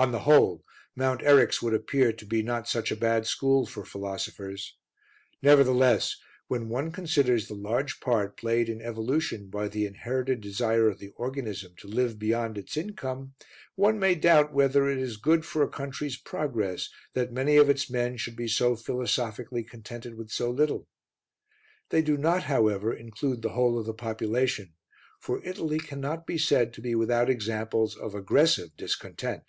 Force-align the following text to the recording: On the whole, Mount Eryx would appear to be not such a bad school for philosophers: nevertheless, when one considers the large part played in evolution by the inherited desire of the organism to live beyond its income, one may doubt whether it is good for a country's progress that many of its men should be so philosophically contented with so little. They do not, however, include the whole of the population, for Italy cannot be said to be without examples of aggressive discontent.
On 0.00 0.12
the 0.12 0.20
whole, 0.20 0.64
Mount 0.94 1.22
Eryx 1.22 1.60
would 1.60 1.74
appear 1.74 2.12
to 2.12 2.24
be 2.24 2.40
not 2.40 2.68
such 2.68 2.92
a 2.92 2.96
bad 2.96 3.26
school 3.26 3.66
for 3.66 3.84
philosophers: 3.84 4.76
nevertheless, 5.42 6.18
when 6.46 6.68
one 6.68 6.92
considers 6.92 7.48
the 7.48 7.56
large 7.56 7.98
part 7.98 8.36
played 8.36 8.68
in 8.68 8.80
evolution 8.80 9.48
by 9.48 9.66
the 9.66 9.86
inherited 9.86 10.40
desire 10.40 10.88
of 10.88 11.00
the 11.00 11.08
organism 11.16 11.74
to 11.78 11.88
live 11.88 12.16
beyond 12.16 12.56
its 12.56 12.76
income, 12.76 13.34
one 13.74 13.98
may 13.98 14.14
doubt 14.14 14.52
whether 14.54 14.88
it 14.88 14.98
is 15.00 15.16
good 15.16 15.44
for 15.44 15.64
a 15.64 15.68
country's 15.68 16.16
progress 16.16 16.88
that 17.14 17.32
many 17.32 17.56
of 17.56 17.68
its 17.68 17.90
men 17.90 18.16
should 18.16 18.36
be 18.36 18.46
so 18.46 18.76
philosophically 18.76 19.64
contented 19.64 20.14
with 20.14 20.30
so 20.30 20.48
little. 20.48 20.86
They 21.90 22.02
do 22.02 22.16
not, 22.16 22.44
however, 22.44 22.94
include 22.94 23.42
the 23.42 23.48
whole 23.54 23.76
of 23.80 23.86
the 23.86 23.94
population, 23.94 24.74
for 25.18 25.42
Italy 25.44 25.80
cannot 25.80 26.24
be 26.24 26.38
said 26.38 26.72
to 26.74 26.80
be 26.80 26.94
without 26.94 27.28
examples 27.28 27.96
of 27.96 28.14
aggressive 28.14 28.76
discontent. 28.76 29.42